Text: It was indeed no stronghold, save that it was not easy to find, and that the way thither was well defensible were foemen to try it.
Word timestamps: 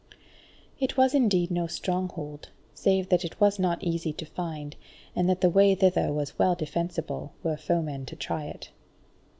It 0.79 0.97
was 0.97 1.13
indeed 1.13 1.51
no 1.51 1.67
stronghold, 1.67 2.49
save 2.73 3.09
that 3.09 3.23
it 3.23 3.39
was 3.39 3.59
not 3.59 3.83
easy 3.83 4.11
to 4.13 4.25
find, 4.25 4.75
and 5.15 5.29
that 5.29 5.41
the 5.41 5.47
way 5.51 5.75
thither 5.75 6.11
was 6.11 6.39
well 6.39 6.55
defensible 6.55 7.33
were 7.43 7.55
foemen 7.55 8.07
to 8.07 8.15
try 8.15 8.45
it. 8.45 8.71